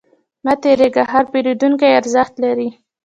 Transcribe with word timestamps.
مه 0.45 0.53
تریږه، 0.61 1.03
هر 1.11 1.23
پیرودونکی 1.31 1.89
ارزښت 1.99 2.33
لري. 2.43 2.69